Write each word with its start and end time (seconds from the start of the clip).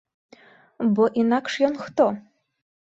Бо 0.95 1.03
інакш 1.25 1.61
ён 1.71 1.79
хто? 1.85 2.11